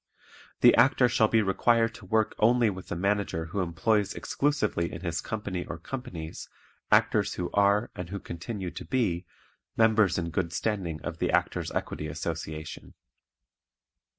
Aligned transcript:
The 0.61 0.73
Actor 0.77 1.09
shall 1.09 1.27
be 1.27 1.43
required 1.43 1.93
to 1.93 2.07
work 2.07 2.33
only 2.39 2.71
with 2.71 2.91
a 2.91 2.95
Manager 2.95 3.45
who 3.45 3.59
employs 3.59 4.15
exclusively 4.15 4.91
in 4.91 5.01
his 5.01 5.21
company 5.21 5.63
or 5.63 5.77
companies 5.77 6.49
actors 6.91 7.35
who 7.35 7.51
are, 7.51 7.91
and 7.95 8.09
who 8.09 8.19
continue 8.19 8.71
to 8.71 8.83
be, 8.85 9.27
members 9.77 10.17
in 10.17 10.31
good 10.31 10.53
standing 10.53 11.03
of 11.03 11.19
the 11.19 11.29
Actors' 11.31 11.69
Equity 11.71 12.07
Association. 12.07 12.95